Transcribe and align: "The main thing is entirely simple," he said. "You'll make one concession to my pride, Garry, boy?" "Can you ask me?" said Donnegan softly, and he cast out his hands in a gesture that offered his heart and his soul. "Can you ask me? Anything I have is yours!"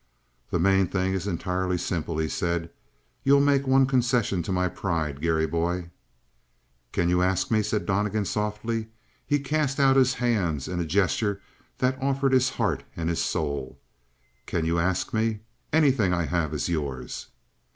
"The 0.49 0.57
main 0.57 0.87
thing 0.87 1.13
is 1.13 1.27
entirely 1.27 1.77
simple," 1.77 2.17
he 2.17 2.27
said. 2.27 2.71
"You'll 3.23 3.39
make 3.39 3.67
one 3.67 3.85
concession 3.85 4.41
to 4.41 4.51
my 4.51 4.67
pride, 4.67 5.21
Garry, 5.21 5.45
boy?" 5.45 5.91
"Can 6.91 7.07
you 7.07 7.21
ask 7.21 7.51
me?" 7.51 7.61
said 7.61 7.85
Donnegan 7.85 8.25
softly, 8.25 8.75
and 8.77 8.85
he 9.27 9.37
cast 9.37 9.79
out 9.79 9.95
his 9.97 10.15
hands 10.15 10.67
in 10.67 10.79
a 10.79 10.85
gesture 10.85 11.39
that 11.77 12.01
offered 12.01 12.33
his 12.33 12.49
heart 12.49 12.81
and 12.95 13.09
his 13.09 13.21
soul. 13.21 13.77
"Can 14.47 14.65
you 14.65 14.79
ask 14.79 15.13
me? 15.13 15.41
Anything 15.71 16.15
I 16.15 16.25
have 16.25 16.51
is 16.55 16.67
yours!" 16.67 17.27